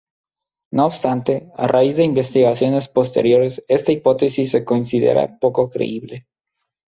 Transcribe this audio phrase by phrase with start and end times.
[0.73, 6.25] No obstante, a raíz de investigaciones posteriores esta hipótesis se considera poco creíble.